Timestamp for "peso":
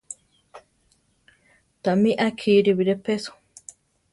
3.05-3.31